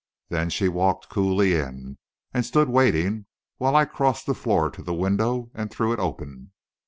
[0.29, 1.99] Then she walked coolly in,
[2.33, 6.53] and stood waiting while I crossed the floor to the window and threw it open.